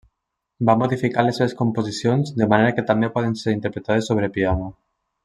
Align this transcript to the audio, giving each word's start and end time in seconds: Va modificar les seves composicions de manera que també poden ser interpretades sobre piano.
Va 0.69 0.75
modificar 0.83 1.25
les 1.27 1.39
seves 1.41 1.53
composicions 1.59 2.31
de 2.39 2.47
manera 2.55 2.73
que 2.79 2.87
també 2.91 3.11
poden 3.19 3.37
ser 3.43 3.55
interpretades 3.61 4.11
sobre 4.13 4.31
piano. 4.39 4.73